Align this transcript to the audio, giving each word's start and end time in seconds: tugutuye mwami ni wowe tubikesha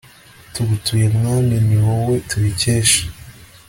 tugutuye 0.53 1.05
mwami 1.15 1.55
ni 1.67 1.77
wowe 1.85 2.15
tubikesha 2.29 3.01